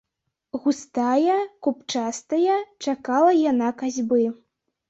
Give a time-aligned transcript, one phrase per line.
[0.63, 1.35] Густая,
[1.67, 2.57] купчастая,
[2.87, 4.23] чакала яна касьбы.